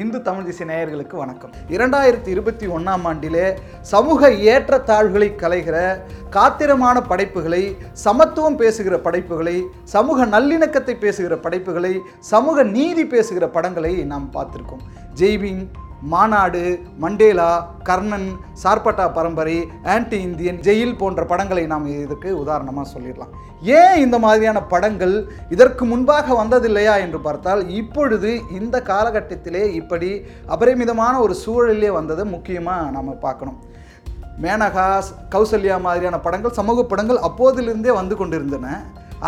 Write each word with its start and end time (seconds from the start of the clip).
இந்து 0.00 0.22
தமிழ் 0.22 0.44
திசை 0.44 0.66
நேயர்களுக்கு 0.66 1.16
வணக்கம். 1.16 1.50
இரண்டாயிரத்தி 1.68 2.26
இருபத்தி 2.26 2.66
ஒன்றாம் 2.66 3.02
ஆண்டிலே 3.08 3.58
சமூக 3.80 4.30
ஏற்றத்தாழ்வுகளை 4.30 5.28
கலைகிற 5.42 5.76
காத்திரமான 6.36 7.02
படைப்புகளை 7.08 7.76
சமத்துவம் 7.92 8.56
பேசுகிற 8.56 8.98
படைப்புகளை 8.98 9.62
சமூக 9.84 10.26
நல்லிணக்கத்தை 10.26 10.94
பேசுகிற 10.94 11.36
படைப்புகளை 11.36 12.00
சமூக 12.20 12.62
நீதி 12.62 13.06
பேசுகிற 13.06 13.48
படங்களை 13.48 13.94
நாம் 14.04 14.30
பார்த்துருக்கோம். 14.32 14.82
ஜெய்பிங் 15.14 15.62
மாநாடு 16.10 16.60
மண்டேலா 17.02 17.50
கர்ணன் 17.88 18.28
சார்பட்டா 18.62 19.04
பரம்பரை 19.16 19.56
ஆன்டி 19.94 20.18
இந்தியன் 20.26 20.58
ஜெயில் 20.66 20.96
போன்ற 21.00 21.24
படங்களை 21.32 21.64
நாம் 21.72 21.86
இதற்கு 22.04 22.30
உதாரணமாக 22.42 22.86
சொல்லிடலாம். 22.94 23.32
ஏன் 23.78 23.96
இந்த 24.04 24.16
மாதிரியான 24.24 24.60
படங்கள் 24.72 25.14
இதற்கு 25.54 25.84
முன்பாக 25.90 26.34
வந்ததில்லையா 26.40 26.94
என்று 27.04 27.18
பார்த்தால் 27.26 27.62
இப்பொழுது 27.80 28.30
இந்த 28.60 28.76
காலகட்டத்திலே 28.90 29.64
இப்படி 29.80 30.10
அபரிமிதமான 30.56 31.14
ஒரு 31.26 31.36
சூழலிலே 31.44 31.92
வந்ததை 31.98 32.24
முக்கியமாக 32.34 32.90
நாம் 32.96 33.22
பார்க்கணும். 33.26 33.60
மேனகா 34.42 34.88
கௌசல்யா 35.34 35.78
மாதிரியான 35.86 36.18
படங்கள் 36.26 36.58
சமூக 36.60 36.84
படங்கள் 36.92 37.24
அப்போதிலிருந்தே 37.28 37.94
வந்து 38.00 38.16
கொண்டிருந்தன. 38.16 38.66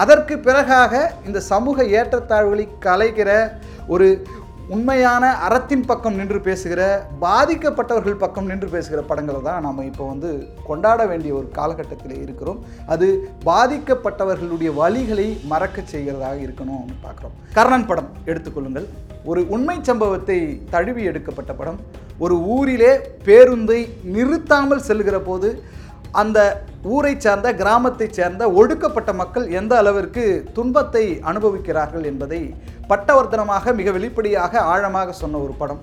அதற்கு 0.02 0.34
பிறகாக 0.46 0.92
இந்த 1.26 1.40
சமூக 1.52 1.84
ஏற்றத்தாழ்வுகளை 1.98 2.64
கலைகிற 2.86 3.30
ஒரு 3.94 4.06
உண்மையான 4.72 5.24
அறத்தின் 5.46 5.82
பக்கம் 5.88 6.14
நின்று 6.18 6.38
பேசுகிற 6.40 6.82
பாதிக்கப்பட்டவர்கள் 7.24 8.20
பக்கம் 8.22 8.46
நின்று 8.50 8.68
பேசுகிற 8.74 9.00
படங்களை 9.08 9.40
தான் 9.42 9.64
நாம் 9.66 9.82
இப்போ 9.88 10.04
வந்து 10.12 10.30
கொண்டாட 10.68 11.06
வேண்டிய 11.10 11.34
ஒரு 11.34 11.48
காலகட்டத்தில் 11.58 12.22
இருக்கிறோம். 12.22 12.60
அது 12.86 13.06
பாதிக்கப்பட்டவர்களுடைய 13.50 14.70
வழிகளை 14.80 15.26
மறக்க 15.52 15.82
செய்கிறதாக 15.92 16.38
இருக்கணும் 16.46 16.86
பார்க்குறோம். 17.04 17.34
கர்ணன் 17.58 17.86
படம் 17.86 18.10
எடுத்துக்கொள்ளுங்கள். 18.30 18.86
ஒரு 19.24 19.42
உண்மை 19.56 19.78
சம்பவத்தை 19.82 20.38
தழுவி 20.70 21.04
எடுக்கப்பட்ட 21.10 21.52
படம். 21.60 21.80
ஒரு 22.18 22.34
ஊரிலே 22.56 22.92
பேருந்தை 23.28 23.80
நிறுத்தாமல் 24.16 24.86
செல்கிற 24.88 25.18
போது 25.30 25.50
அந்த 26.22 26.40
ஊரை 26.92 27.12
சார்ந்த 27.16 27.48
கிராமத்தைச் 27.58 28.16
சேர்ந்த 28.16 28.42
ஒடுக்கப்பட்ட 28.60 29.10
மக்கள் 29.20 29.44
எந்த 29.58 29.72
அளவிற்கு 29.82 30.24
துன்பத்தை 30.56 31.04
அனுபவிக்கிறார்கள் 31.30 32.04
என்பதை 32.10 32.40
பட்டவர்த்தனமாக 32.90 33.72
மிக 33.78 33.90
வெளிப்படையாக 33.96 34.62
ஆழமாக 34.72 35.14
சொன்ன 35.20 35.38
ஒரு 35.44 35.54
படம். 35.60 35.80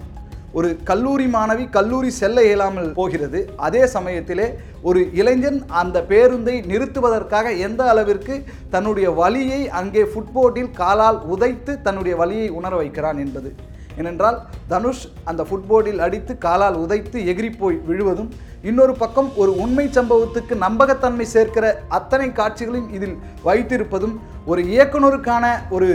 ஒரு 0.59 0.69
கல்லூரி 0.89 1.27
மாணவி 1.35 1.65
கல்லூரி 1.77 2.09
செல்ல 2.19 2.43
இயலாமல் 2.47 2.91
போகிறது. 2.99 3.39
அதே 3.67 3.83
சமயத்திலே 3.95 4.47
ஒரு 4.89 5.01
இளைஞன் 5.21 5.59
அந்த 5.81 5.97
பேருந்தை 6.11 6.55
நிறுத்துவதற்காக 6.71 7.55
எந்த 7.67 7.81
அளவிற்கு 7.93 8.37
தன்னுடைய 8.75 9.09
வழியை 9.21 9.61
அங்கே 9.81 10.05
ஃபுட்போர்ட்டில் 10.13 10.71
காலால் 10.81 11.19
உதைத்து 11.35 11.75
தன்னுடைய 11.87 12.15
வலியை 12.21 12.47
உணர 12.59 12.73
வைக்கிறான் 12.81 13.21
என்பது. 13.25 13.51
ஏனென்றால் 13.99 14.37
தனுஷ் 14.73 15.05
அந்த 15.29 15.41
ஃபுட்போர்டில் 15.49 16.03
அடித்து 16.05 16.33
காலால் 16.47 16.79
உதைத்து 16.83 17.19
எகிரி 17.31 17.51
போய் 17.57 17.79
விழுவதும் 17.89 18.31
இன்னொரு 18.69 18.93
பக்கம் 18.93 19.29
ஒரு 19.35 19.51
உண்மை 19.63 19.85
சம்பவத்துக்கு 19.93 20.53
நம்பகத்தன்மை 20.63 21.25
சேர்க்கிற 21.35 21.65
அத்தனை 21.97 22.27
காட்சிகளையும் 22.31 22.91
இதில் 22.97 23.15
வைத்திருப்பதும் 23.45 24.13
ஒரு 24.45 24.61
இயக்குனருக்கான 24.63 25.45
ஒரு 25.69 25.89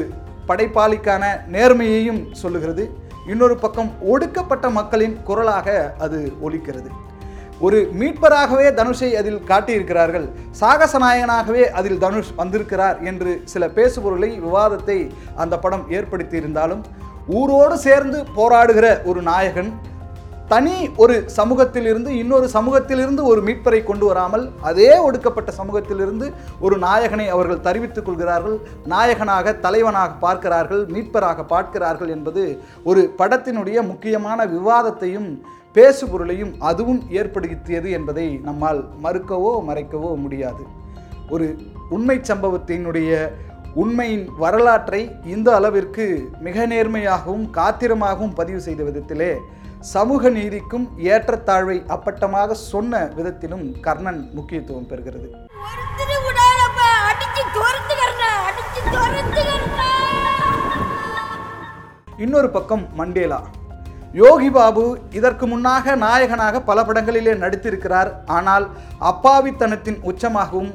படைப்பாளிக்கான 0.48 1.24
நேர்மையையும் 1.52 2.20
சொல்லுகிறது. 2.32 2.84
இன்னொரு 3.26 3.56
பக்கம் 3.56 3.90
ஒடுக்கப்பட்ட 4.12 4.66
மக்களின் 4.70 5.16
குரலாக 5.22 5.94
அது 5.98 6.18
ஒலிக்கிறது. 6.46 6.90
ஒரு 7.60 7.78
மீட்பராகவே 8.00 8.68
தனுஷை 8.80 9.10
அதில் 9.20 9.40
காட்டியிருக்கிறார்கள். 9.50 10.26
சாகச 10.50 10.98
நாயகனாகவே 10.98 11.64
அதில் 11.70 11.98
தனுஷ் 11.98 12.36
வந்திருக்கிறார் 12.36 12.98
என்று 13.02 13.32
சில 13.52 13.66
பேசுபொருளை 13.76 14.30
விவாதத்தை 14.46 14.98
அந்த 15.34 15.54
படம் 15.58 15.84
ஏற்படுத்தியிருந்தாலும் 15.98 16.82
ஊரோடு 17.38 17.76
சேர்ந்து 17.88 18.18
போராடுகிற 18.36 18.88
ஒரு 19.04 19.22
நாயகன் 19.22 19.70
தனி 20.50 20.74
ஒரு 21.02 21.14
சமூகத்திலிருந்து 21.36 22.10
இன்னொரு 22.18 22.46
சமூகத்திலிருந்து 22.54 23.22
ஒரு 23.30 23.40
மீட்பரை 23.46 23.80
கொண்டு 23.84 24.04
வராமல் 24.06 24.44
அதே 24.68 24.90
ஒடுக்கப்பட்ட 24.98 25.50
சமூகத்திலிருந்து 25.58 26.26
ஒரு 26.60 26.76
நாயகனை 26.78 27.26
அவர்கள் 27.28 27.64
தெரிவித்துக் 27.66 28.06
கொள்கிறார்கள். 28.06 28.56
நாயகனாக 28.92 29.54
தலைவனாக 29.64 30.12
பார்க்கிறார்கள் 30.24 30.82
மீட்பராக 30.94 31.46
பார்க்கிறார்கள் 31.54 32.08
என்பது 32.08 32.44
ஒரு 32.84 33.02
படத்தினுடைய 33.18 33.78
முக்கியமான 33.90 34.46
விவாதத்தையும் 34.46 35.28
பேசுபொருளையும் 35.76 36.52
அதுவும் 36.70 37.02
ஏற்படுத்தியது 37.10 37.90
என்பதை 37.90 38.28
நம்மால் 38.48 38.80
மறுக்கவோ 39.02 39.52
மறைக்கவோ 39.70 40.12
முடியாது. 40.24 40.62
ஒரு 41.34 41.46
உண்மை 41.96 42.16
சம்பவத்தினுடைய 42.30 43.10
உண்மையின் 43.82 44.22
வரலாற்றை 44.42 45.00
இந்த 45.32 45.48
அளவிற்கு 45.56 46.04
மிக 46.44 46.66
நேர்மையாகவும் 46.70 47.44
காத்திரமாகவும் 47.56 48.32
பதிவு 48.38 48.60
செய்த 48.66 48.82
விதத்திலே 48.88 49.28
சமூக 49.94 50.30
நீதிக்கும் 50.36 50.86
ஏற்றத்தாழ்வை 51.10 51.76
அப்பட்டமாக 51.94 52.56
சொன்ன 52.70 53.02
விதத்திலும் 53.18 53.66
கர்ணன் 53.86 54.22
முக்கியத்துவம் 54.36 54.88
பெறுகிறது. 54.92 55.28
இன்னொரு 62.24 62.50
பக்கம் 62.56 62.86
மண்டேலா. 63.02 63.40
யோகி 64.22 64.50
பாபு 64.58 64.84
இதற்கு 65.20 65.46
முன்னாக 65.46 65.96
நாயகனாக 66.06 66.60
பல 66.72 66.80
படங்களிலே 66.88 67.32
நடித்திருக்கிறார். 67.44 68.12
ஆனால் 68.38 68.66
அப்பாவித்தனத்தின் 69.12 70.02
உச்சமாகவும் 70.10 70.74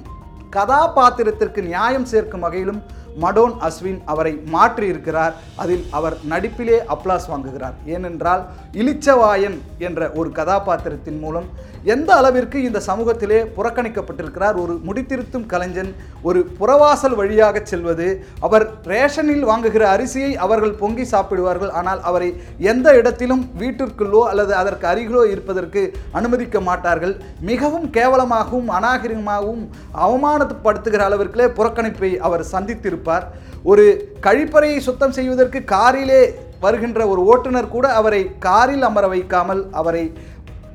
கதாபாத்திரத்திற்கு 0.57 1.62
நியாயம் 1.72 2.09
சேர்க்கும் 2.12 2.44
வகையிலும் 2.45 2.81
மடோன் 3.23 3.56
அஸ்வின் 3.67 4.00
அவரை 4.12 4.31
மாற்றி 4.53 4.85
இருக்கிறார் 4.91 5.34
அதில் 5.63 5.85
அவர் 5.97 6.16
நடிப்பிலே 6.31 6.78
அப்ளாஸ் 6.94 7.28
வாங்குகிறார். 7.31 7.75
ஏனென்றால் 7.95 8.44
இளிச்சவாயன் 8.81 9.57
என்ற 9.88 10.09
ஒரு 10.19 10.29
கதாபாத்திரத்தின் 10.40 11.19
மூலம் 11.23 11.47
எந்த 11.86 12.09
அளவிற்கு 12.16 12.58
இந்த 12.64 12.80
சமூகத்திலே 12.88 13.38
புறக்கணிக்கப்பட்டிருக்கிறார்? 13.56 14.58
ஒரு 14.64 14.74
முடித்திருத்தும் 14.88 15.46
கலைஞன் 15.52 15.90
ஒரு 16.28 16.40
புறவாசல் 16.59 17.16
வழியாக 17.19 17.62
செல்வது 17.72 18.08
அவர் 18.47 18.66
ரேஷனில் 18.92 19.47
வாங்குகிற 19.50 19.84
அரிசியை 19.96 20.31
அவர்கள் 20.46 20.75
பொங்கி 20.81 21.06
சாப்பிடுவார்கள் 21.14 21.72
ஆனால் 21.80 22.02
அவரை 22.09 22.30
எந்த 22.72 22.94
இடத்திலும் 23.00 23.44
வீட்டிற்குள்ளோ 23.62 24.22
அல்லது 24.31 24.56
அதற்கு 24.62 24.88
அருகிலோ 24.91 25.24
இருப்பதற்கு 25.31 25.84
அனுமதிக்க 26.20 26.62
மாட்டார்கள். 26.70 27.16
மிகவும் 27.52 27.88
கேவலமாகவும் 27.97 28.70
அநாகரிகமாகவும் 28.78 29.66
அவமானப்படுத்துகிற 30.06 31.03
அளவிற்குலே 31.09 31.50
புறக்கணிப்பை 31.58 32.14
அவர் 32.30 32.46
சந்தித்திருப்பார். 32.53 33.28
ஒரு 33.72 33.88
கழிப்பறையை 34.28 34.78
சுத்தம் 34.78 35.18
செய்வதற்கு 35.18 35.59
காரிலே 35.75 36.22
வருகின்ற 36.64 37.00
ஒரு 37.12 37.22
ஓட்டுநர் 37.31 37.74
கூட 37.74 37.86
அவரை 38.00 38.20
காரில் 38.46 38.84
அமர 38.88 39.06
வைக்காமல் 39.14 39.62
அவரை 39.80 40.03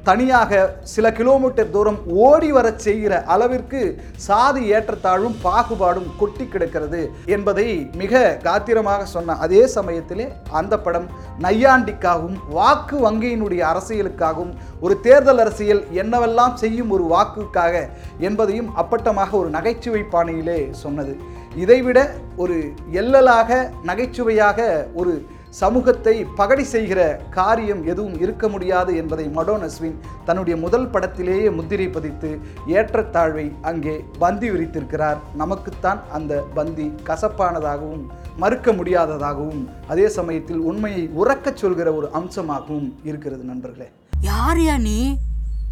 தனியாக 0.06 0.58
சில 0.92 1.06
கிலோமீட்டர் 1.10 1.70
தூரம் 1.70 1.98
ஓடி 2.24 2.50
வரச் 2.52 2.78
செய்கிற 2.78 3.12
அளவிற்கு 3.24 3.80
சாதி 4.16 4.62
ஏற்றத்தாழ்வும் 4.72 5.36
பாகுபாடும் 5.44 6.10
கொட்டி 6.16 6.44
கிடக்கிறது 6.46 7.00
என்பதை 7.26 7.66
மிக 7.94 8.22
காத்திரமாக 8.42 9.06
சொன்ன 9.06 9.36
அதே 9.36 9.62
சமயத்திலே 9.66 10.26
அந்த 10.50 10.74
படம் 10.78 11.08
நையாண்டிக்காகவும் 11.40 12.38
வாக்கு 12.48 12.98
வங்கியினுடைய 13.06 13.62
அரசியலுக்காகவும் 13.72 14.52
ஒரு 14.80 14.96
தேர்தல் 15.00 15.38
அரசியல் 15.38 15.82
என்னவெல்லாம் 16.02 16.54
செய்யும் 16.54 16.90
ஒரு 16.90 17.06
வாக்குக்காக 17.14 17.74
என்பதையும் 18.18 18.70
அப்பட்டமாக 18.76 19.32
ஒரு 19.36 19.50
நகைச்சுவை 19.50 20.02
பாணியிலே 20.14 20.60
சொன்னது. 20.82 21.14
இதைவிட 21.54 21.98
ஒரு 22.36 22.56
எல்லலாக 22.92 23.50
நகைச்சுவையாக 23.84 24.60
ஒரு 24.94 25.12
சமூகத்தை 25.56 26.24
பகடி 26.34 26.64
செய்கிற 26.64 27.00
காரியம் 27.30 27.84
எதுவும் 27.84 28.18
இருக்க 28.18 28.48
முடியாது 28.48 28.96
என்பதை 28.96 29.28
மடோன் 29.28 29.62
அஸ்வின் 29.62 29.98
தன்னுடைய 30.24 30.56
முதல் 30.56 30.88
படத்திலேயே 30.88 31.50
முத்திரை 31.50 31.88
பதித்து 31.88 32.30
ஏற்றத்தாழ்வை 32.66 33.52
அங்கே 33.62 34.04
பந்தி 34.18 34.50
விரித்திருக்கிறார் 34.50 35.18
நமக்குத்தான் 35.34 36.00
அந்த 36.12 36.42
பந்தி 36.54 36.92
கசப்பானதாகவும் 37.04 38.04
மறுக்க 38.36 38.72
முடியாததாகவும் 38.72 39.62
அதே 39.86 40.08
சமயத்தில் 40.08 40.58
உண்மையை 40.58 41.08
உறக்கச் 41.16 41.56
சொல்கிற 41.56 41.94
ஒரு 41.94 42.10
அம்சமாகவும் 42.10 42.98
இருக்கிறது 43.04 43.44
நண்பர்களே. 43.44 43.88
யார் 44.20 44.56
யா 44.56 44.78
நீ? 44.78 45.18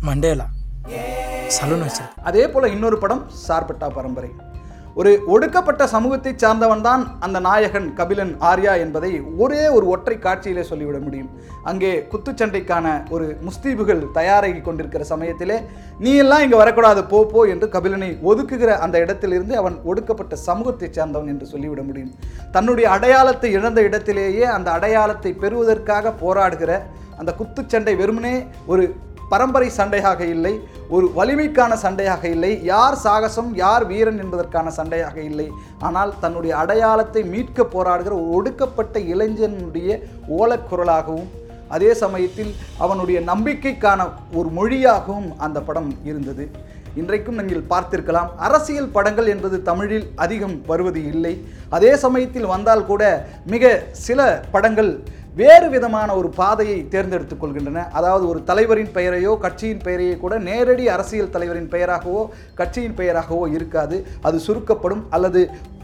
மண்டேலா. 0.03 0.47
சலூன் 1.49 1.87
அதே 2.23 2.49
போல 2.49 2.69
இன்னொரு 2.69 2.99
படம் 2.99 3.23
சார்பட்டா 3.49 3.95
பரம்பரை. 3.95 4.31
ஒரு 4.97 5.13
ஒடுக்கப்பட்ட 5.35 5.83
சமூகத்தை 5.93 6.33
சார்ந்தவன் 6.43 6.83
தான் 6.87 7.03
அந்த 7.27 7.39
நாயகன் 7.47 7.87
கபிலன் 7.99 8.31
ஆர்யா 8.51 8.73
என்பதை 8.83 9.11
ஒரே 9.45 9.63
ஒரு 9.77 9.87
ஒற்றை 9.95 10.17
காட்சியிலே 10.19 10.63
சொல்லிவிட 10.69 10.99
முடியும். 11.07 11.31
அங்கே 11.71 11.91
குத்துச்சண்டைக்கான 12.13 12.87
ஒரு 13.15 13.27
முஸ்தீபுகள் 13.47 14.03
தயாராகி 14.19 14.61
கொண்டிருக்கிற 14.63 15.05
சமயத்திலே 15.13 15.57
நீ 16.05 16.13
எல்லாம் 16.25 16.45
இங்கே 16.45 16.61
வரக்கூடாது 16.63 17.03
போ 17.13 17.21
போ 17.33 17.43
என்று 17.55 17.69
கபிலனை 17.77 18.11
ஒதுக்குகிற 18.31 18.71
அந்த 18.87 18.99
இடத்திலிருந்து 19.05 19.57
அவன் 19.63 19.79
ஒடுக்கப்பட்ட 19.93 20.37
சமூகத்தை 20.49 20.91
சார்ந்தவன் 20.91 21.33
என்று 21.35 21.49
சொல்லிவிட 21.55 21.83
முடியும். 21.89 22.13
தன்னுடைய 22.57 22.89
அடையாளத்தை 22.97 23.51
இழந்த 23.59 23.83
இடத்திலேயே 23.89 24.47
அந்த 24.57 24.71
அடையாளத்தை 24.77 25.33
பெறுவதற்காக 25.43 26.15
போராடுகிற 26.23 26.73
அந்த 27.21 27.33
குத்துச்சண்டை 27.41 27.97
வெறுமனே 28.03 28.37
ஒரு 28.73 28.85
பரம்பரை 29.33 29.69
சண்டையாக 29.79 30.21
இல்லை 30.35 30.55
ஒரு 30.95 31.07
வலிமைக்கான 31.19 31.73
சண்டையாக 31.85 32.25
இல்லை 32.35 32.51
யார் 32.73 32.97
சாகசம் 33.05 33.51
யார் 33.63 33.85
வீரன் 33.91 34.21
என்பதற்கான 34.25 34.67
சண்டையாக 34.79 35.17
இல்லை. 35.31 35.47
ஆனால் 35.89 36.13
தன்னுடைய 36.25 36.53
அடையாளத்தை 36.63 37.23
மீட்க 37.33 37.67
போராடுகிற 37.75 38.15
ஒரு 38.21 38.29
ஒடுக்கப்பட்ட 38.39 38.99
இளைஞனுடைய 39.15 39.99
ஓலக்குரலாகவும் 40.41 41.31
அதே 41.75 41.91
சமயத்தில் 42.03 42.53
அவனுடைய 42.85 43.19
நம்பிக்கைக்கான 43.31 44.01
ஒரு 44.39 44.49
மொழியாகவும் 44.59 45.29
அந்த 45.47 45.59
படம் 45.69 45.91
இருந்தது. 46.11 46.47
இன்றைக்கும் 47.01 47.39
நீங்கள் 47.41 47.69
பார்த்திருக்கலாம் 47.71 48.29
அரசியல் 48.47 48.93
படங்கள் 48.97 49.29
என்பது 49.33 49.57
தமிழில் 49.69 50.05
அதிகம் 50.25 50.57
வருவது 50.71 51.01
இல்லை. 51.13 51.33
அதே 51.77 51.93
சமயத்தில் 52.05 52.51
வந்தால் 52.53 52.89
கூட 52.91 53.03
மிக 53.55 53.73
சில 54.07 54.21
படங்கள் 54.55 54.93
வேறு 55.41 55.69
விதமான 55.69 56.09
ஒரு 56.17 56.29
பாதையை 56.29 56.89
தேர்ந்தெடுத்துக் 56.89 57.41
கொள்கின்றன. 57.43 57.81
அதாவது 57.99 58.25
ஒரு 58.29 58.41
தலைவரின் 58.51 58.93
பெயரையோ 58.97 59.33
கட்சியின் 59.45 59.81
பெயரையோ 59.85 60.17
கூட 60.17 60.35
நேரடி 60.49 60.85
அரசியல் 60.89 61.33
தலைவரின் 61.37 61.71
பெயராகவோ 61.73 62.23
கட்சியின் 62.61 62.95
பெயராகவோ 63.01 63.47
இருக்காது. 63.57 63.97
அது 64.23 64.39
சுருக்கப்படும் 64.47 65.03
அல்லது 65.11 65.41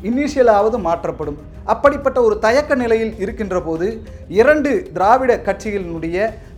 இனிஷியலாவது 0.08 0.79
மாற்றப்படும். 0.88 1.38
அப்படிப்பட்ட 1.73 2.19
ஒரு 2.26 2.37
தயக்க 2.44 2.75
நிலையில் 2.82 3.12
இருக்கின்ற 3.23 3.56
போது 3.67 3.87
இரண்டு 4.38 4.70
திராவிட 4.94 5.32
கட்சிகளினுடைய 5.47 6.17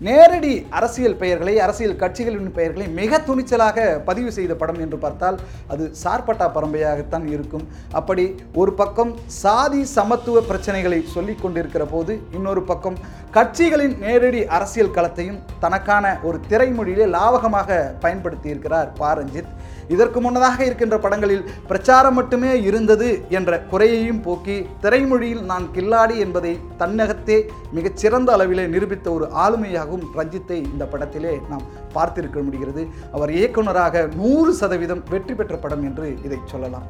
நேரடி 0.09 0.53
அரசியல் 0.79 1.17
பெயர்களை 1.23 1.55
அரசியல் 1.65 1.99
கட்சிகளின் 2.03 2.53
பெயர்களை 2.59 2.87
மிக 3.01 3.19
துணிச்சலாக 3.29 3.87
பதிவு 4.09 4.31
செய்த 4.37 4.53
படம் 4.61 4.81
என்று 4.85 4.99
பார்த்தால் 5.05 5.39
அது 5.73 5.85
சார்பட்டா 6.03 6.47
பரம்பையாகத்தான் 6.57 7.27
இருக்கும். 7.35 7.65
அப்படி 8.01 8.25
ஒரு 8.63 8.75
பக்கம் 8.81 9.13
சாதி 9.43 9.83
சமத்துவ 9.97 10.43
பிரச்சனைகளை 10.51 11.01
சொல்லிக் 11.17 11.43
கொண்டிருக்கிற 11.43 11.85
போது 11.95 12.15
இன்னொரு 12.39 12.63
பக்கம் 12.71 12.99
கட்சிகளின் 13.37 13.97
நேரடி 14.07 14.41
அரசியல் 14.57 14.95
களத்தையும் 14.97 15.43
தனக்கான 15.65 16.15
ஒரு 16.23 16.41
திரைமொழியிலே 16.49 17.07
லாவகமாக 17.17 17.81
பயன்படுத்தி 18.01 18.49
இருக்கிறார் 18.55 18.91
பாரஞ்சித். 19.01 19.53
இதற்கு 19.95 20.19
முன்னதாக 20.25 20.59
இருக்கின்ற 20.69 20.97
படங்களில் 21.05 21.45
பிரச்சாரம் 21.71 22.17
மட்டுமே 22.19 22.51
இருந்தது 22.69 23.09
என்ற 23.39 23.61
குறையையும் 23.73 24.23
போக்கி 24.27 24.57
திரைமொழியில் 24.85 25.45
நான் 25.51 25.67
கில்லாடி 25.77 26.17
என்பதை 26.25 26.53
தன்னகத்தே 26.83 27.39
மிகச் 27.77 28.01
சிறந்த 28.03 28.29
அளவிலே 28.37 28.65
நிரூபித்த 28.75 29.07
ஒரு 29.17 29.29
ஆளுமையாகவும் 29.45 30.07
ரஞ்சித்தை 30.19 30.59
இந்த 30.73 30.85
படத்திலே 30.93 31.35
நாம் 31.53 31.65
பார்த்திருக்க 31.97 32.39
முடிகிறது. 32.49 32.85
அவர் 33.17 33.33
இயக்குனராக 33.39 34.05
நூறு 34.21 34.53
சதவீதம் 34.61 35.03
வெற்றி 35.15 35.37
பெற்ற 35.41 35.57
படம் 35.65 35.85
என்று 35.89 36.09
இதை 36.27 36.39
சொல்லலாம். 36.53 36.87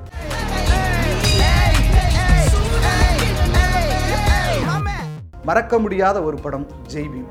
மறக்க 5.48 5.78
முடியாத 5.84 6.16
ஒரு 6.28 6.36
படம் 6.42 6.66
ஜெய்பீம். 6.92 7.30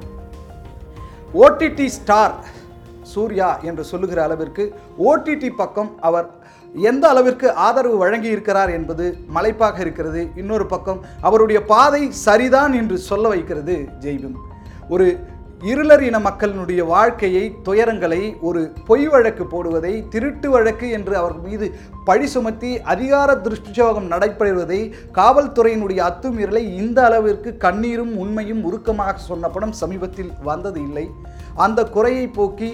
ஓடிடி 1.43 1.85
ஸ்டார் 1.97 2.33
சூர்யா 3.13 3.49
என்று 3.69 3.83
சொல்லுகிற 3.91 4.21
அளவிற்கு 4.27 4.63
ஓடிடி 5.09 5.49
பக்கம் 5.61 5.91
அவர் 6.09 6.29
எந்த 6.75 7.05
அளவிற்கு 7.13 7.47
ஆதரவு 7.65 7.97
வழங்கி 8.03 8.29
இருக்கிறார் 8.35 8.71
என்பது 8.77 9.05
மலைப்பாக 9.35 9.77
இருக்கிறது. 9.85 10.21
இன்னொரு 10.41 10.65
பக்கம் 10.73 11.01
அவருடைய 11.29 11.61
பாதை 11.73 12.03
சரிதான் 12.27 12.73
என்று 12.81 12.97
சொல்ல 13.09 13.27
வைக்கிறது 13.33 13.75
ஜெய்பீம். 14.05 14.39
ஒரு 14.95 15.07
இருளர் 15.71 16.03
இன 16.05 16.17
மக்களினுடைய 16.25 16.81
வாழ்க்கையை 16.91 17.43
துயரங்களை 17.67 18.19
ஒரு 18.47 18.61
பொய் 18.87 19.05
வழக்கு 19.13 19.43
போடுவதை 19.51 19.91
திருட்டு 20.13 20.47
வழக்கு 20.53 20.87
என்று 20.97 21.13
அவர் 21.19 21.35
மீது 21.43 21.67
பழி 22.07 22.27
சுமத்தி 22.35 22.71
அதிகார 22.93 23.35
துஷ்டிசோகம் 23.45 24.07
நடைபெறுவதை 24.13 24.79
காவல்துறையினுடைய 25.17 25.99
அத்துமீறலை 26.07 26.63
இந்த 26.81 26.99
அளவிற்கு 27.09 27.51
கண்ணீரும் 27.65 28.13
உண்மையும் 28.23 28.63
உருக்கமாக 28.69 29.15
சொன்ன 29.29 29.51
படம் 29.57 29.75
சமீபத்தில் 29.81 30.31
வந்தது 30.49 30.81
இல்லை. 30.87 31.05
அந்த 31.55 31.83
குறையை 31.83 32.27
போக்கி 32.27 32.71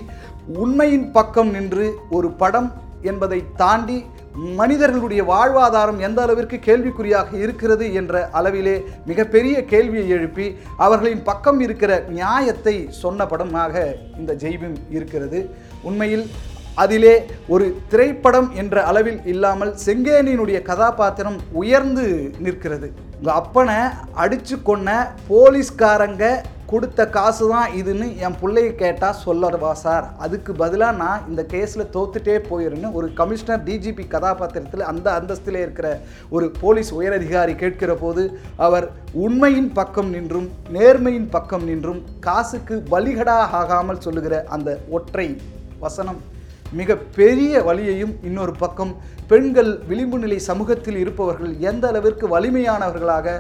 உண்மையின் 0.55 1.11
பக்கம் 1.11 1.49
நின்று 1.49 1.93
ஒரு 2.09 2.31
படம் 2.31 2.69
என்பதை 3.01 3.43
தாண்டி 3.55 4.03
மனிதர்களுடைய 4.35 5.23
வாழ்வாதாரம் 5.23 5.97
எந்த 5.97 6.21
அளவிற்கு 6.21 6.57
கேள்விக்குறியாக 6.57 7.33
இருக்கிறது 7.33 7.93
என்ற 7.93 8.29
அளவிலே 8.33 8.83
மிகப்பெரிய 9.05 9.65
கேள்வியை 9.65 10.09
எழுப்பி 10.09 10.57
அவர்களின் 10.77 11.23
பக்கம் 11.23 11.59
இருக்கிற 11.59 12.03
நியாயத்தை 12.09 12.87
சொன்ன 12.89 13.25
படமாக 13.25 13.95
இந்த 14.17 14.33
ஜெய்பீம் 14.33 14.77
இருக்கிறது. 14.89 15.49
உண்மையில் 15.83 16.31
அதிலே 16.83 17.15
ஒரு 17.53 17.65
திரைப்படம் 17.91 18.49
என்ற 18.61 18.83
அளவில் 18.89 19.21
இல்லாமல் 19.33 19.71
செங்கேனியினுடைய 19.85 20.59
கதாபாத்திரம் 20.69 21.39
உயர்ந்து 21.61 22.05
நிற்கிறது. 22.45 22.87
உங்கள் 23.19 23.37
அப்பனை 23.41 23.79
அடித்து 24.23 24.55
கொன்ன 24.69 24.89
போலீஸ்காரங்க 25.31 26.25
கொடுத்த 26.71 27.01
காசு 27.15 27.45
தான் 27.51 27.73
இதுன்னு 27.79 28.07
என் 28.25 28.37
பிள்ளைய 28.39 28.69
கேட்டால் 28.81 29.19
சொல்லவா 29.25 29.71
சார்? 29.83 30.05
அதுக்கு 30.25 30.51
பதிலாக 30.61 30.99
நான் 31.01 31.23
இந்த 31.29 31.41
கேஸில் 31.53 31.91
தோத்துட்டே 31.95 32.35
போயிருன்னு 32.49 32.89
ஒரு 32.97 33.07
கமிஷனர் 33.19 33.63
டிஜிபி 33.67 34.05
கதாபாத்திரத்தில் 34.15 34.87
அந்த 34.91 35.07
அந்தஸ்திலே 35.19 35.61
இருக்கிற 35.65 35.89
ஒரு 36.35 36.47
போலீஸ் 36.61 36.91
உயரதிகாரி 36.99 37.55
கேட்கிற 37.63 37.93
போது 38.03 38.23
அவர் 38.67 38.87
உண்மையின் 39.25 39.71
பக்கம் 39.79 40.09
நின்றும் 40.15 40.49
நேர்மையின் 40.77 41.29
பக்கம் 41.37 41.67
நின்றும் 41.71 42.01
காசுக்கு 42.27 42.77
பலிகடா 42.93 43.37
ஆகாமல் 43.61 44.03
சொல்லுகிற 44.07 44.43
அந்த 44.57 44.79
ஒற்றை 44.97 45.29
வசனம். 45.85 46.19
மிக 46.73 46.95
பெரிய 47.15 47.61
வழியையும் 47.63 48.13
இன்னொரு 48.23 48.53
பக்கம் 48.57 48.93
பெண்கள் 49.27 49.71
விளிம்பு 49.87 50.17
நிலை 50.17 50.39
சமூகத்தில் 50.41 50.97
இருப்பவர்கள் 50.97 51.53
எந்த 51.61 51.85
அளவிற்கு 51.87 52.25
வலிமையானவர்களாக 52.27 53.35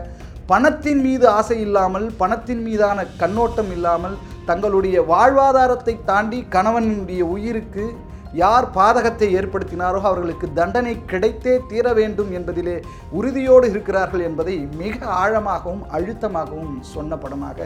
பணத்தின் 0.47 1.01
மீது 1.01 1.25
ஆசை 1.29 1.57
இல்லாமல் 1.59 2.05
பணத்தின் 2.17 2.61
மீதான 2.63 2.99
கண்ணோட்டம் 3.17 3.71
இல்லாமல் 3.71 4.15
தங்களுடைய 4.45 4.97
வாழ்வாதாரத்தை 5.07 5.95
தாண்டி 6.05 6.39
கணவனுடைய 6.49 7.23
உயிருக்கு 7.27 7.85
யார் 8.33 8.65
பாதகத்தை 8.71 9.27
ஏற்படுத்தினாரோ 9.33 9.99
அவர்களுக்கு 10.01 10.47
தண்டனை 10.53 10.93
கிடைத்தே 11.07 11.53
தீர 11.67 11.93
வேண்டும் 11.93 12.31
என்பதிலே 12.31 12.77
உறுதியோடு 13.11 13.67
இருக்கிறார்கள் 13.69 14.19
என்பதை 14.19 14.55
மிக 14.77 14.97
ஆழமாகவும் 15.17 15.85
அழுத்தமாகவும் 15.91 16.75
சொன்ன 16.87 17.15
படமாக 17.15 17.59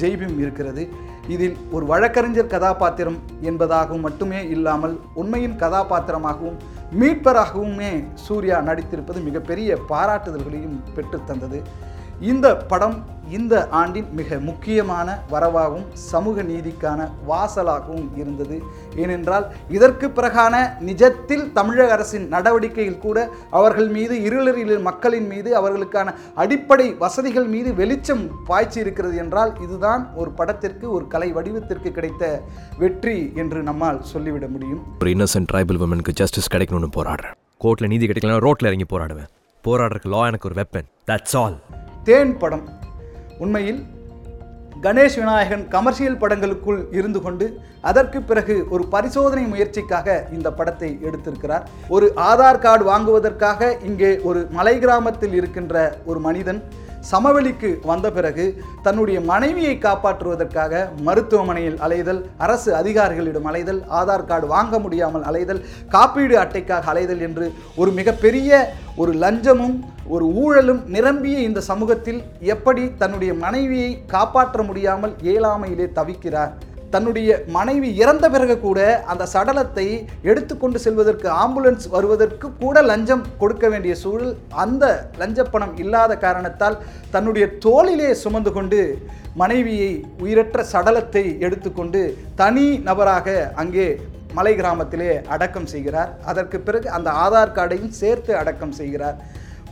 ஜெய்பீம் 0.00 0.38
இருக்கிறது. 0.38 0.82
இதில் 1.34 1.56
ஒரு 1.70 1.84
வழக்கறிஞர் 1.86 2.52
கதாபாத்திரம் 2.54 3.18
என்பதாகவும் 3.42 4.04
மட்டுமே 4.06 4.40
இல்லாமல் 4.48 4.94
உண்மையின் 5.14 5.56
கதாபாத்திரமாகவும் 5.60 6.58
மீட்பராகவுமே 7.00 7.92
சூர்யா 8.14 8.58
நடித்திருப்பது 8.60 9.20
மிகப்பெரிய 9.28 9.78
பாராட்டுதல்களையும் 9.88 10.78
பெற்றுத்தந்தது. 10.96 11.60
இந்த 12.20 12.56
படம் 12.56 13.12
இந்த 13.30 13.68
ஆண்டின் 13.68 14.08
மிக 14.12 14.38
முக்கியமான 14.38 15.08
வரவாகவும் 15.30 15.84
சமூக 15.92 16.42
நீதிக்கான 16.42 17.06
வாசலாகவும் 17.26 18.08
இருந்தது. 18.16 18.56
ஏனென்றால் 18.96 19.46
இதற்கு 19.68 20.06
பிறகான 20.06 20.54
நிஜத்தில் 20.88 21.52
தமிழக 21.52 21.92
அரசின் 21.92 22.26
நடவடிக்கையில் 22.28 22.98
கூட 22.98 23.28
அவர்கள் 23.50 23.88
மீது 23.88 24.22
இருளரில் 24.22 24.78
மக்களின் 24.78 25.26
மீது 25.26 25.50
அவர்களுக்கான 25.60 26.14
அடிப்படை 26.34 26.94
வசதிகள் 27.04 27.48
மீது 27.54 27.74
வெளிச்சம் 27.74 28.24
பாய்ச்சி 28.46 28.80
இருக்கிறது 28.80 29.16
என்றால் 29.16 29.52
இதுதான் 29.66 30.04
ஒரு 30.14 30.30
படத்திற்கு 30.30 30.92
ஒரு 30.92 31.06
கலை 31.06 31.32
வடிவத்திற்கு 31.32 31.92
கிடைத்த 31.92 32.42
வெற்றி 32.78 33.32
என்று 33.34 33.62
நம்மால் 33.62 34.02
சொல்லிவிட 34.02 34.46
முடியும். 34.46 34.82
ஒரு 35.00 35.10
இன்னசென்ட் 35.10 35.50
ட்ரைபல் 35.52 35.80
உமனுக்கு 35.86 36.12
ஜஸ்டிஸ் 36.12 36.52
கிடைக்கணும்னு 36.56 36.90
போராடுறேன். 36.98 37.32
கோர்ட்டில் 37.64 37.92
நீதி 37.94 38.06
கிடைக்கலனா 38.06 38.38
ரோட்டில் 38.38 38.70
இறங்கி 38.70 38.88
போராடுவேன். 38.94 39.30
போராடுறதுக்கு 39.64 40.12
லா 40.16 40.26
எனக்கு 40.26 40.48
ஒரு 40.50 40.58
வெப்பன் 40.62 40.88
தட்ஸ் 41.10 41.36
ஆல் 41.36 41.58
தேன் 42.06 42.32
படம். 42.42 42.64
உண்மையில் 43.44 43.78
கணேஷ் 44.84 45.16
விநாயகன் 45.20 45.62
கமர்ஷியல் 45.74 46.18
படங்களுக்குள் 46.22 46.80
இருந்து 46.98 47.20
கொண்டு 47.22 47.46
அதற்கு 47.90 48.18
பிறகு 48.30 48.54
ஒரு 48.74 48.84
பரிசோதனை 48.94 49.44
முயற்சிக்காக 49.52 50.16
இந்த 50.36 50.48
படத்தை 50.58 50.90
எடுத்திருக்கிறார். 51.08 51.64
ஒரு 51.94 52.06
ஆதார் 52.30 52.62
கார்டு 52.64 52.84
வாங்குவதற்காக 52.90 53.70
இங்கே 53.88 54.10
ஒரு 54.28 54.42
மலை 54.58 54.74
கிராமத்தில் 54.78 55.36
இருக்கின்ற 55.40 55.84
ஒரு 56.04 56.20
மனிதன் 56.20 56.60
சமவெளிக்கு 57.04 57.70
வந்த 57.84 58.06
பிறகு 58.10 58.44
தன்னுடைய 58.82 59.18
மனைவியை 59.22 59.74
காப்பாற்றுவதற்காக 59.78 60.72
மருத்துவமனையில் 61.02 61.78
அலைதல் 61.78 62.20
அரசு 62.36 62.70
அதிகாரிகளிடம் 62.74 63.48
அலைதல் 63.48 63.80
ஆதார் 63.92 64.26
கார்டு 64.26 64.46
வாங்க 64.46 64.78
முடியாமல் 64.78 65.22
அலைதல் 65.22 65.62
காப்பீடு 65.88 66.36
அட்டைக்காக 66.38 66.90
அலைதல் 66.90 67.20
என்று 67.20 67.48
ஒரு 67.76 67.92
மிகப்பெரிய 67.92 68.50
ஒரு 68.96 69.12
லஞ்சமும் 69.14 69.76
ஒரு 70.08 70.26
ஊழலும் 70.34 70.82
நிரம்பிய 70.86 71.36
இந்த 71.40 71.60
சமூகத்தில் 71.62 72.20
எப்படி 72.46 72.82
தன்னுடைய 72.98 73.32
மனைவியை 73.34 73.90
காப்பாற்ற 74.06 74.62
முடியாமல் 74.62 75.14
இயலாமையிலே 75.22 75.86
தவிக்கிறார்? 75.94 76.52
தன்னுடைய 76.94 77.28
மனைவி 77.56 77.88
இறந்த 78.02 78.26
பிறகு 78.34 78.56
கூட 78.64 78.80
அந்த 79.12 79.24
சடலத்தை 79.34 79.86
எடுத்துக்கொண்டு 80.30 80.78
செல்வதற்கு 80.84 81.28
ஆம்புலன்ஸ் 81.42 81.86
வருவதற்கு 81.94 82.48
கூட 82.62 82.82
லஞ்சம் 82.90 83.24
கொடுக்க 83.42 83.68
வேண்டிய 83.74 83.94
சூழல் 84.02 84.34
அந்த 84.64 84.84
லஞ்ச 85.20 85.46
பணம் 85.52 85.74
இல்லாத 85.84 86.12
காரணத்தால் 86.24 86.80
தன்னுடைய 87.14 87.46
தோளிலே 87.66 88.10
சுமந்து 88.24 88.52
கொண்டு 88.56 88.80
மனைவியை 89.42 89.92
உயிரற்ற 90.24 90.64
சடலத்தை 90.72 91.24
எடுத்துக்கொண்டு 91.46 92.02
தனி 92.40 92.66
நபராக 92.88 93.28
அங்கே 93.62 93.88
மலை 94.36 94.52
கிராமத்திலே 94.58 95.10
அடக்கம் 95.34 95.68
செய்கிறார். 95.72 96.10
அதற்கு 96.30 96.56
பிறகு 96.66 96.88
அந்த 96.96 97.08
ஆதார் 97.24 97.54
கார்டையும் 97.56 97.92
சேர்த்து 98.00 98.32
அடக்கம் 98.40 98.74
செய்கிறார். 98.78 99.18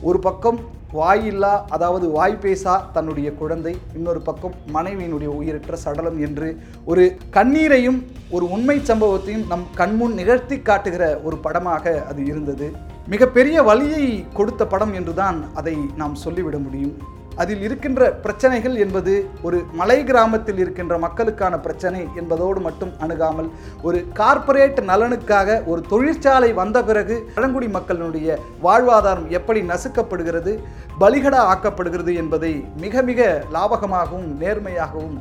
ஒரு 0.09 0.19
பக்கம் 0.27 0.59
வாயில்லா 0.93 1.53
அதாவது 1.69 2.07
வாய் 2.11 2.37
பேசா 2.43 2.73
தன்னுடைய 2.93 3.29
குழந்தை 3.33 3.73
இன்னொரு 3.95 4.21
பக்கம் 4.21 4.55
மனைவியினுடைய 4.75 5.31
உயிரற்ற 5.39 5.77
சடலம் 5.77 6.19
என்று 6.21 6.49
ஒரு 6.85 7.05
கண்ணீரையும் 7.31 7.99
ஒரு 8.31 8.51
உண்மை 8.51 8.77
சம்பவத்தையும் 8.79 9.47
நம் 9.47 9.67
கண்முன் 9.75 10.15
நிகழ்த்தி 10.15 10.59
காட்டுகிற 10.61 11.21
ஒரு 11.25 11.37
படமாக 11.37 12.05
அது 12.11 12.25
இருந்தது. 12.25 12.69
மிகப்பெரிய 13.09 13.63
வழியை 13.63 14.05
கொடுத்த 14.35 14.67
படம் 14.67 14.93
என்றுதான் 14.93 15.39
அதை 15.55 15.77
நாம் 15.97 16.15
சொல்லிவிட 16.15 16.59
முடியும். 16.59 16.95
அதில் 17.37 17.63
இருக்கின்ற 17.63 18.11
பிரச்சனைகள் 18.25 18.77
என்பது 18.77 19.13
ஒரு 19.43 19.59
மலை 19.73 19.99
கிராமத்தில் 20.05 20.59
இருக்கின்ற 20.59 20.95
மக்களுக்கான 20.99 21.55
பிரச்சனை 21.59 22.03
என்பதோடு 22.17 22.61
மட்டும் 22.61 22.93
அணுகாமல் 22.99 23.49
ஒரு 23.83 23.99
கார்ப்பரேட் 24.13 24.81
நலனுக்காக 24.91 25.59
ஒரு 25.67 25.81
தொழிற்சாலை 25.89 26.51
வந்த 26.53 26.79
பிறகு 26.83 27.17
பழங்குடி 27.35 27.69
மக்களினுடைய 27.77 28.39
வாழ்வாதாரம் 28.63 29.29
எப்படி 29.31 29.63
நசுக்கப்படுகிறது 29.63 30.55
பலிகடா 31.01 31.41
ஆக்கப்படுகிறது 31.53 32.15
என்பதை 32.15 32.53
மிக 32.81 33.03
மிக 33.03 33.21
லாபகமாகவும் 33.53 34.31
நேர்மையாகவும் 34.43 35.19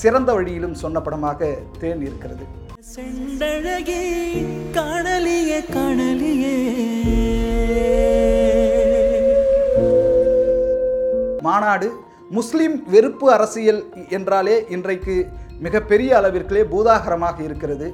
சிறந்த 0.00 0.32
வழியிலும் 0.32 0.74
சொன்ன 0.74 1.00
படமாக 1.00 1.50
தேன் 1.80 2.04
இருக்கிறது. 2.08 2.46
செண்டழகே 2.94 4.02
காணலியே 4.76 5.60
காணலியே. 5.74 6.56
மாநாடு 11.46 11.88
முஸ்லிம் 12.36 12.76
வெறுப்பு 12.92 13.26
அரசியல் 13.36 13.80
என்றாலே 14.16 14.56
இன்றைக்கு 14.74 15.14
மிகப்பெரிய 15.64 16.10
அளவிற்குலே 16.20 16.62
பூதாகரமாக 16.72 17.38
இருக்கிறது. 17.48 17.88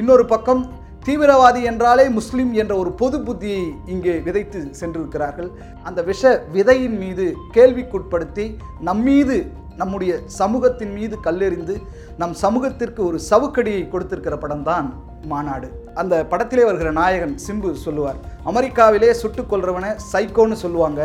இன்னொரு 0.00 0.24
பக்கம் 0.32 0.62
தீவிரவாதி 1.06 1.60
என்றாலே 1.70 2.04
முஸ்லிம் 2.18 2.52
என்ற 2.62 2.72
ஒரு 2.82 2.90
பொது 3.00 3.18
புத்தியை 3.26 3.64
இங்கே 3.94 4.14
விதைத்து 4.26 4.60
சென்றிருக்கிறார்கள். 4.80 5.48
அந்த 5.88 6.00
விஷ 6.10 6.32
விதையின் 6.56 6.96
மீது 7.02 7.26
கேள்விக்குட்படுத்தி 7.56 8.46
நம்மீது 8.88 9.38
நம்முடைய 9.80 10.12
சமூகத்தின் 10.40 10.94
மீது 10.98 11.16
கல்லெறிந்து 11.26 11.74
நம் 12.22 12.34
சமூகத்திற்கு 12.44 13.00
ஒரு 13.10 13.18
சவுக்கடியை 13.30 13.82
கொடுத்திருக்கிற 13.92 14.36
படம்தான் 14.44 14.88
மாநாடு. 15.32 15.68
அந்த 16.00 16.14
படத்திலே 16.32 16.64
வருகிற 16.68 16.90
நாயகன் 17.02 17.36
சிம்பு 17.46 17.70
சொல்லுவார் 17.86 18.18
அமெரிக்காவிலே 18.50 19.10
சுட்டுக் 19.22 19.50
கொள்றவனை 19.52 19.90
சைக்கோன்னு 20.12 20.58
சொல்லுவாங்க. 20.64 21.02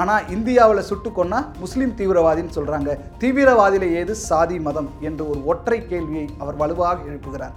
ஆனால் 0.00 0.28
இந்தியாவில் 0.34 0.86
சுட்டு 0.90 1.10
கொன்னா 1.16 1.38
முஸ்லீம் 1.64 1.92
தீவிரவாதின்னு 1.98 2.56
சொல்கிறாங்க 2.58 2.90
தீவிரவாதியில 3.20 3.88
ஏது 4.00 4.14
சாதி 4.28 4.56
மதம் 4.66 4.88
என்று 5.08 5.24
ஒரு 5.30 5.40
ஒற்றை 5.52 5.78
கேள்வியை 5.92 6.26
அவர் 6.42 6.60
வலுவாக 6.62 6.98
எழுப்புகிறார். 7.10 7.54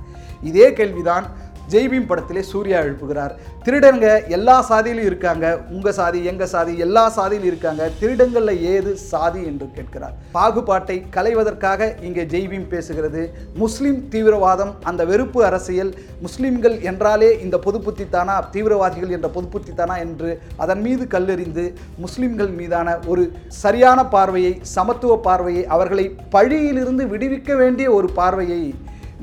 இதே 0.50 0.68
கேள்விதான் 0.80 1.26
ஜெய்பீம் 1.74 2.08
படத்திலே 2.10 2.44
சூர்யா 2.52 2.78
எழுப்புகிறார். 2.86 3.34
திருடங்க 3.66 4.06
எல்லா 4.38 4.58
சாதியிலும் 4.70 5.08
இருக்காங்க. 5.10 5.46
உங்கள் 5.76 5.98
சாதி 6.00 6.20
எங்கள் 6.32 6.52
சாதி 6.54 6.74
எல்லா 6.86 7.04
சாதியிலும் 7.18 7.50
இருக்காங்க. 7.52 7.84
திருடங்களில் 8.02 8.62
ஏது 8.74 8.92
சாதி 9.12 9.42
என்று 9.52 9.68
கேட்கிறார். 9.78 10.16
பாகுபாட்டை 10.36 10.98
களைவதற்காக 11.16 11.90
இங்கே 12.10 12.26
ஜெய்பீம் 12.34 12.68
பேசுகிறது. 12.74 13.24
முஸ்லீம் 13.64 14.00
தீவிரவாதம் 14.16 14.74
அந்த 14.92 15.02
வெறுப்பு 15.12 15.40
அரசியல் 15.50 15.92
முஸ்லீம்கள் 16.26 16.78
என்றாலே 16.92 17.32
இந்த 17.46 17.56
பொது 17.68 18.06
தானா 18.16 18.36
தீவிரவாதிகள் 18.56 19.14
என்ற 19.18 19.28
பொது 19.36 19.74
தானா 19.82 19.96
என்று 20.06 20.32
அதன் 20.64 20.82
மீது 20.88 21.04
கல்லெறிந்து 21.16 21.66
முஸ்லீம்கள் 22.04 22.52
மீதான 22.60 22.98
ஒரு 23.12 23.24
சரியான 23.64 24.00
பார்வையை 24.16 24.54
சமத்துவ 24.76 25.14
பார்வையை 25.28 25.64
அவர்களை 25.76 26.06
பழியிலிருந்து 26.36 27.04
விடுவிக்க 27.14 27.52
வேண்டிய 27.62 27.88
ஒரு 27.98 28.08
பார்வையை 28.20 28.62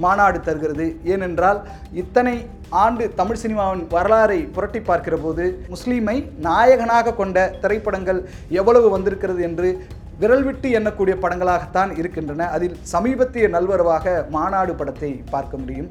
மாநாடு 0.04 0.38
தருகிறது. 0.46 0.86
ஏனென்றால் 1.14 1.58
இத்தனை 2.02 2.34
ஆண்டு 2.84 3.04
தமிழ் 3.20 3.40
சினிமாவின் 3.42 3.84
வரலாறை 3.96 4.38
புரட்டி 4.54 4.80
பார்க்கிற 4.88 5.16
போது 5.24 5.44
முஸ்லீமை 5.72 6.16
நாயகனாக 6.46 7.14
கொண்ட 7.20 7.46
திரைப்படங்கள் 7.62 8.20
எவ்வளவு 8.60 8.88
வந்திருக்கிறது 8.94 9.42
என்று 9.48 9.68
விரல் 10.22 10.44
விட்டு 10.46 10.68
எண்ணக்கூடிய 10.78 11.14
படங்களாகத்தான் 11.22 11.92
இருக்கின்றன. 12.00 12.48
அதில் 12.56 12.76
சமீபத்திய 12.94 13.46
நல்வரவாக 13.56 14.14
மாநாடு 14.36 14.74
படத்தை 14.80 15.10
பார்க்க 15.34 15.56
முடியும். 15.62 15.88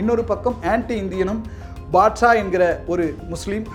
இன்னொரு 0.00 0.24
பக்கம் 0.30 0.56
ஆன்டி 0.72 0.94
இந்தியனும் 1.02 1.42
பாட்ஷா 1.94 2.30
என்கிற 2.42 2.64
ஒரு 2.92 3.04
முஸ்லீம் 3.32 3.66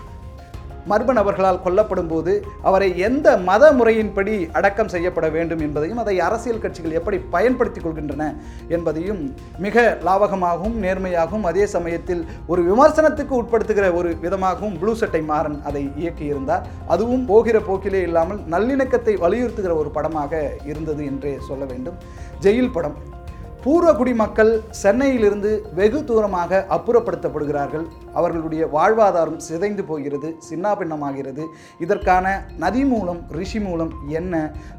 மர்ம 0.89 1.13
நபர்களால் 1.17 1.61
கொல்லப்படும் 1.63 2.09
போது 2.11 2.33
அவரை 2.61 2.87
எந்த 2.97 3.37
மத 3.49 3.71
முறையின்படி 3.71 4.35
அடக்கம் 4.51 4.91
செய்யப்பட 4.93 5.29
வேண்டும் 5.29 5.59
என்பதையும் 5.59 6.01
அதை 6.03 6.15
அரசியல் 6.19 6.61
கட்சிகள் 6.63 6.97
எப்படி 6.99 7.17
பயன்படுத்திக் 7.35 7.85
கொள்கின்றன 7.85 8.27
என்பதையும் 8.67 9.21
மிக 9.65 9.85
லாவகமாகவும் 10.07 10.77
நேர்மையாகவும் 10.85 11.47
அதே 11.51 11.65
சமயத்தில் 11.75 12.23
ஒரு 12.47 12.63
விமர்சனத்துக்கு 12.63 13.35
உட்படுத்துகிற 13.41 13.93
ஒரு 13.93 14.11
விதமாகவும் 14.25 14.77
ப்ளூ 14.81 14.93
சட்டை 14.93 15.21
மாறன் 15.21 15.61
அதை 15.63 15.83
இயக்கியிருந்தார். 16.01 16.65
அதுவும் 16.87 17.25
போகிற 17.25 17.59
போக்கிலே 17.59 18.01
இல்லாமல் 18.01 18.39
நல்லிணக்கத்தை 18.55 19.15
வலியுறுத்துகிற 19.25 19.75
ஒரு 19.75 19.89
படமாக 19.89 20.51
இருந்தது 20.63 21.05
என்றே 21.05 21.37
சொல்ல 21.47 21.65
வேண்டும். 21.65 21.97
ஜெயில் 22.41 22.75
படம். 22.77 23.19
பூர்வ 23.63 23.89
குடிமக்கள் 23.93 24.51
சென்னையிலிருந்து 24.81 25.49
வெகு 25.77 25.99
தூரமாக 26.09 26.61
அப்புறப்படுத்தப்படுகிறார்கள். 26.75 27.83
அவர்களுடைய 28.19 28.63
வாழ்வாதாரம் 28.75 29.41
சிதைந்து 29.47 29.83
போகிறது 29.83 30.29
சின்னாபின்னமாகிறது. 30.47 31.43
இதற்கான 31.83 32.25
நதி 32.63 32.83
மூலம் 32.85 33.19
ரிஷி 33.39 33.59
மூலம் 33.59 33.91
என்ன 34.19 34.33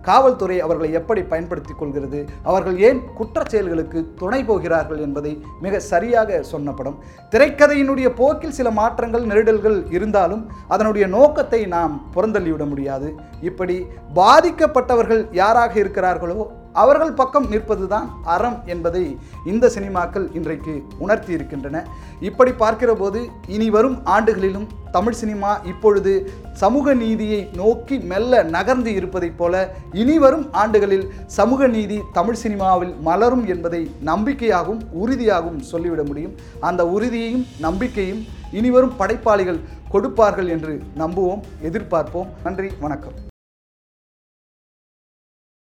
காவல்துறை 0.09 0.57
அவர்களை 0.61 0.91
எப்படி 1.01 1.23
பயன்படுத்திக் 1.33 1.81
கொள்கிறது 1.81 2.23
அவர்கள் 2.43 2.79
ஏன் 2.89 3.01
குற்ற 3.19 3.43
செயல்களுக்கு 3.53 4.01
துணை 4.23 4.41
போகிறார்கள் 4.45 5.03
என்பதை 5.07 5.33
மிக 5.61 5.81
சரியாக 5.93 6.41
சொன்ன 6.53 6.73
படம். 6.73 6.99
திரைக்கதையினுடைய 7.35 8.11
போக்கில் 8.21 8.57
சில 8.59 8.71
மாற்றங்கள் 8.81 9.29
நெருடல்கள் 9.33 9.79
இருந்தாலும் 9.99 10.43
அதனுடைய 10.69 11.07
நோக்கத்தை 11.17 11.63
நாம் 11.77 11.95
புறந்தள்ளிவிட 12.17 12.67
முடியாது. 12.73 13.11
இப்படி 13.51 13.79
பாதிக்கப்பட்டவர்கள் 14.15 15.23
யாராக 15.43 15.73
இருக்கிறார்களோ 15.85 16.41
அவர்கள் 16.73 17.13
பக்கம் 17.13 17.47
நிற்பதுதான் 17.51 18.07
அறம் 18.35 18.59
என்பதை 18.67 19.03
இந்த 19.47 19.71
சினிமாக்கள் 19.75 20.27
இன்றைக்கு 20.39 20.75
உணர்த்தி 20.99 21.33
இருக்கின்றன 21.33 21.83
இப்படி 22.21 22.53
பார்க்கிற 22.53 22.95
போது 22.95 23.21
இனி 23.47 23.71
வரும் 23.71 23.99
ஆண்டுகளிலும் 24.05 24.67
தமிழ் 24.93 25.19
சினிமா 25.21 25.51
இப்பொழுது 25.65 26.13
சமூக 26.53 26.95
நீதியை 26.95 27.41
நோக்கி 27.57 27.99
மெல்ல 28.11 28.43
நகர்ந்து 28.43 28.93
இருப்பதைப் 28.95 29.37
போல 29.37 29.63
இனி 29.93 30.19
வரும் 30.19 30.47
ஆண்டுகளில் 30.53 31.07
சமூக 31.27 31.67
நீதி 31.67 31.99
தமிழ் 32.13 32.41
சினிமாவில் 32.45 32.95
மலரும் 33.09 33.45
என்பதை 33.47 33.83
நம்பிக்கையாகவும் 34.11 34.85
உறுதியாகவும் 35.03 35.67
சொல்லிவிட 35.73 36.03
முடியும். 36.03 36.37
அந்த 36.61 36.87
உறுதியையும் 36.87 37.45
நம்பிக்கையும் 37.67 38.23
இனிவரும் 38.61 38.97
படைப்பாளிகள் 38.97 39.61
கொடுப்பார்கள் 39.89 40.49
என்று 40.49 40.83
நம்புவோம் 41.03 41.45
எதிர்பார்ப்போம். 41.71 42.31
நன்றி 42.45 42.71
வணக்கம். 42.81 43.32